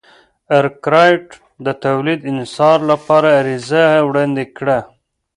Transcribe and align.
ارکرایټ 0.57 1.25
د 1.65 1.67
تولید 1.83 2.19
انحصار 2.31 2.77
لپاره 2.91 3.27
عریضه 3.39 3.83
وړاندې 4.07 4.45
کړه. 4.57 4.79